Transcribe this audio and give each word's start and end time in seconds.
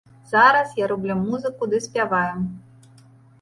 Зараз 0.29 0.71
я 0.79 0.87
раблю 0.91 1.17
музыку 1.25 1.69
ды 1.75 1.83
спяваю. 1.87 2.35